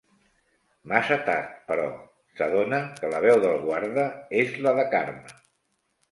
Massa 0.91 1.17
tard, 1.25 1.51
però, 1.67 1.83
s'adona 2.39 2.79
que 3.01 3.11
la 3.11 3.19
veu 3.25 3.41
del 3.43 3.59
guarda 3.65 4.05
és 4.45 4.55
la 4.69 4.73
de 4.79 4.87
Karma. 4.95 5.37